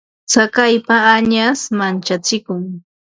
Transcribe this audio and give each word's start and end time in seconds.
Tsakaypa 0.29 0.95
añash 1.15 1.63
manchachikun. 1.77 2.63